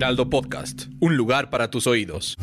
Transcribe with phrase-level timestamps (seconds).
[0.00, 2.38] Heraldo Podcast, un lugar para tus oídos.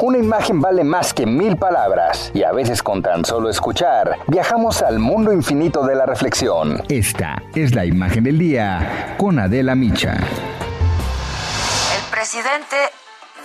[0.00, 4.82] Una imagen vale más que mil palabras y a veces con tan solo escuchar viajamos
[4.82, 6.82] al mundo infinito de la reflexión.
[6.88, 10.14] Esta es la imagen del día con Adela Micha.
[10.14, 12.76] El presidente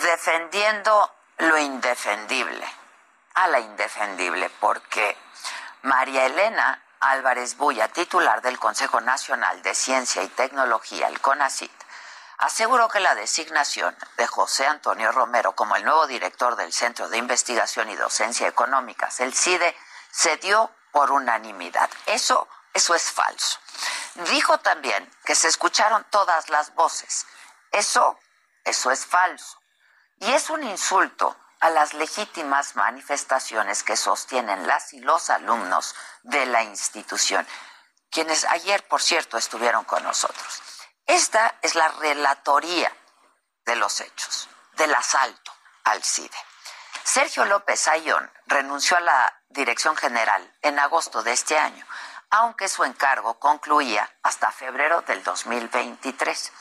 [0.01, 0.91] defendiendo
[1.37, 2.65] lo indefendible,
[3.35, 5.15] a la indefendible, porque
[5.83, 11.71] María Elena Álvarez Bulla, titular del Consejo Nacional de Ciencia y Tecnología, el CONACIT,
[12.37, 17.17] aseguró que la designación de José Antonio Romero como el nuevo director del Centro de
[17.17, 19.75] Investigación y Docencia Económicas, el CIDE,
[20.11, 21.89] se dio por unanimidad.
[22.05, 23.59] Eso, eso es falso.
[24.31, 27.25] Dijo también que se escucharon todas las voces.
[27.71, 28.17] Eso,
[28.63, 29.61] eso es falso.
[30.19, 36.45] Y es un insulto a las legítimas manifestaciones que sostienen las y los alumnos de
[36.45, 37.47] la institución,
[38.11, 40.61] quienes ayer, por cierto, estuvieron con nosotros.
[41.05, 42.91] Esta es la relatoría
[43.65, 45.51] de los hechos, del asalto
[45.83, 46.37] al CIDE.
[47.03, 51.85] Sergio López Ayón renunció a la dirección general en agosto de este año,
[52.29, 56.51] aunque su encargo concluía hasta febrero del 2023.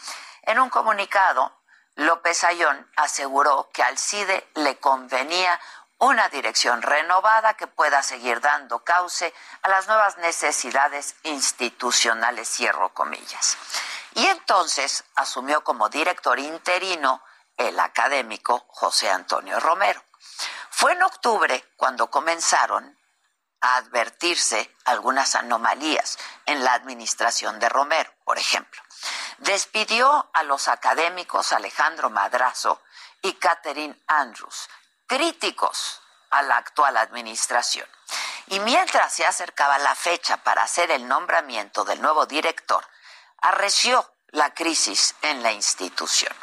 [0.43, 1.61] En un comunicado,
[1.97, 5.59] López Ayón aseguró que al CIDE le convenía
[5.99, 13.57] una dirección renovada que pueda seguir dando cauce a las nuevas necesidades institucionales, cierro comillas.
[14.15, 17.23] Y entonces asumió como director interino
[17.57, 20.03] el académico José Antonio Romero.
[20.71, 22.99] Fue en octubre cuando comenzaron
[23.63, 28.83] a advertirse algunas anomalías en la administración de Romero, por ejemplo.
[29.39, 32.81] Despidió a los académicos Alejandro Madrazo
[33.23, 34.69] y Catherine Andrews,
[35.07, 37.89] críticos a la actual administración.
[38.49, 42.87] Y mientras se acercaba la fecha para hacer el nombramiento del nuevo director,
[43.43, 46.35] arreció la crisis en la institución.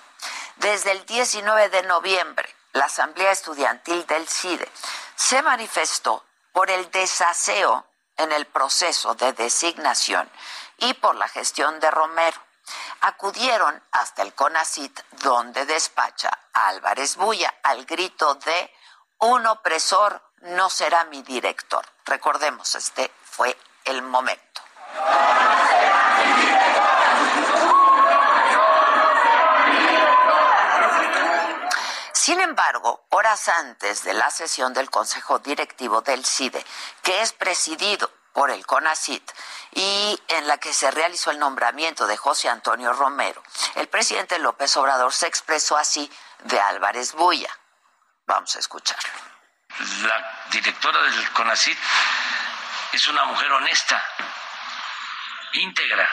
[0.58, 4.70] Desde el 19 de noviembre, la Asamblea Estudiantil del CIDE
[5.16, 7.86] se manifestó por el desaseo
[8.18, 10.30] en el proceso de designación
[10.78, 12.40] y por la gestión de Romero.
[13.02, 18.74] Acudieron hasta el CONACIT, donde despacha Álvarez Bulla, al grito de
[19.20, 21.86] un opresor no será mi director.
[22.06, 24.62] Recordemos, este fue el momento.
[32.14, 36.66] Sin embargo, horas antes de la sesión del Consejo Directivo del CIDE,
[37.02, 39.32] que es presidido por el CONACIT
[39.74, 43.42] y en la que se realizó el nombramiento de José Antonio Romero,
[43.76, 46.12] el presidente López Obrador se expresó así
[46.44, 47.56] de Álvarez Bulla.
[48.26, 49.10] Vamos a escucharlo.
[50.04, 51.78] La directora del CONACIT
[52.94, 54.04] es una mujer honesta,
[55.54, 56.10] íntegra.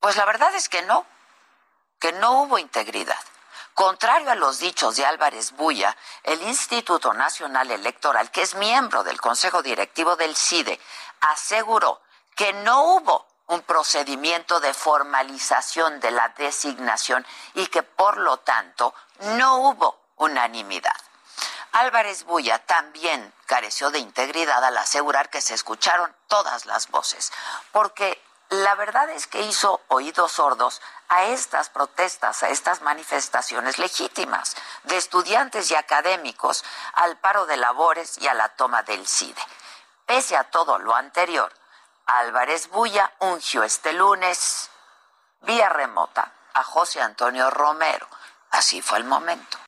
[0.00, 1.06] Pues la verdad es que no,
[1.98, 3.13] que no hubo integridad.
[3.74, 9.20] Contrario a los dichos de Álvarez Bulla, el Instituto Nacional Electoral, que es miembro del
[9.20, 10.80] Consejo Directivo del CIDE,
[11.20, 12.00] aseguró
[12.36, 18.94] que no hubo un procedimiento de formalización de la designación y que por lo tanto
[19.36, 20.96] no hubo unanimidad.
[21.72, 27.32] Álvarez Bulla también careció de integridad al asegurar que se escucharon todas las voces,
[27.72, 34.56] porque la verdad es que hizo oídos sordos a estas protestas, a estas manifestaciones legítimas
[34.84, 39.42] de estudiantes y académicos al paro de labores y a la toma del CIDE.
[40.06, 41.52] Pese a todo lo anterior,
[42.06, 44.70] Álvarez Bulla ungió este lunes
[45.40, 48.06] vía remota a José Antonio Romero.
[48.50, 49.63] Así fue el momento.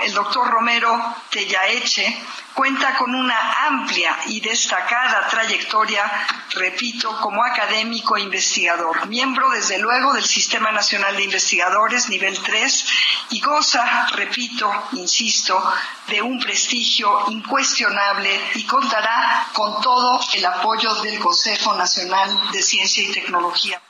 [0.00, 2.22] El doctor Romero Tellaeche
[2.54, 6.10] cuenta con una amplia y destacada trayectoria,
[6.50, 12.86] repito, como académico e investigador, miembro desde luego del Sistema Nacional de Investigadores nivel 3
[13.30, 15.60] y goza, repito, insisto,
[16.06, 23.02] de un prestigio incuestionable y contará con todo el apoyo del Consejo Nacional de Ciencia
[23.02, 23.82] y Tecnología.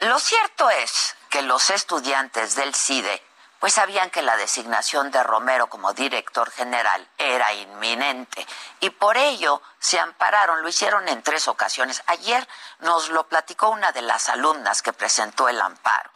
[0.00, 3.22] Lo cierto es que los estudiantes del CIDE
[3.60, 8.46] pues sabían que la designación de Romero como director general era inminente
[8.80, 12.02] y por ello se ampararon, lo hicieron en tres ocasiones.
[12.06, 12.48] Ayer
[12.78, 16.10] nos lo platicó una de las alumnas que presentó el amparo,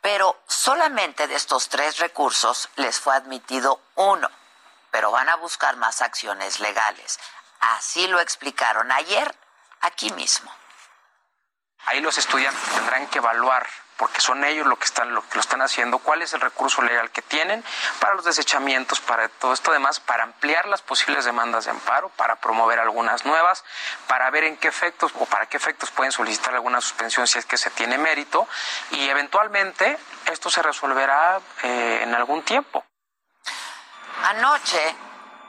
[0.00, 4.30] pero solamente de estos tres recursos les fue admitido uno,
[4.90, 7.20] pero van a buscar más acciones legales.
[7.60, 9.36] Así lo explicaron ayer
[9.82, 10.50] aquí mismo.
[11.84, 13.68] Ahí los estudiantes tendrán que evaluar
[14.00, 16.80] porque son ellos lo que están lo que lo están haciendo, cuál es el recurso
[16.80, 17.62] legal que tienen
[18.00, 22.36] para los desechamientos, para todo esto demás, para ampliar las posibles demandas de amparo, para
[22.36, 23.62] promover algunas nuevas,
[24.06, 27.44] para ver en qué efectos o para qué efectos pueden solicitar alguna suspensión si es
[27.44, 28.48] que se tiene mérito
[28.92, 29.98] y eventualmente
[30.32, 32.82] esto se resolverá eh, en algún tiempo.
[34.24, 34.96] Anoche,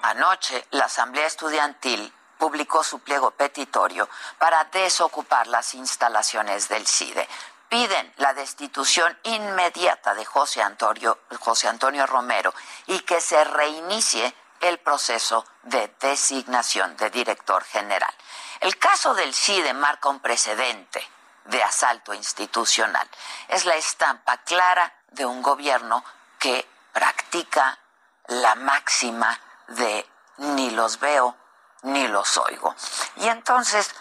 [0.01, 7.29] anoche la Asamblea Estudiantil publicó su pliego petitorio para desocupar las instalaciones del CIDE
[7.71, 12.53] piden la destitución inmediata de José Antonio, Romero
[12.87, 18.13] y que se reinicie el proceso de designación de director general.
[18.59, 21.01] El caso del CIDE marca un precedente
[21.45, 23.09] de asalto institucional.
[23.47, 26.03] Es la estampa clara de un gobierno
[26.39, 27.79] que practica
[28.27, 29.39] la máxima
[29.69, 30.05] de
[30.39, 31.37] ni los veo
[31.83, 32.75] ni los oigo.
[33.15, 33.95] Y entonces,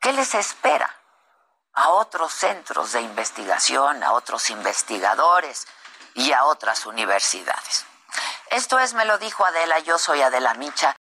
[0.00, 1.01] ¿qué les espera?
[1.74, 5.66] A otros centros de investigación, a otros investigadores
[6.14, 7.86] y a otras universidades.
[8.50, 10.94] Esto es, me lo dijo Adela, yo soy Adela Micha.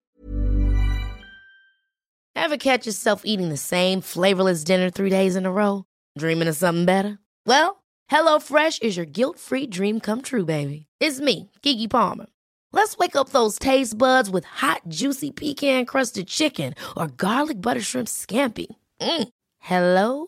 [2.35, 5.85] Ever catch yourself eating the same flavorless dinner three days in a row?
[6.17, 7.19] Dreaming of something better?
[7.45, 10.85] Well, HelloFresh is your guilt-free dream come true, baby.
[10.99, 12.27] It's me, Kiki Palmer.
[12.71, 18.07] Let's wake up those taste buds with hot, juicy pecan-crusted chicken or garlic butter shrimp
[18.07, 18.67] scampi.
[19.01, 19.29] Mm.
[19.59, 20.27] Hello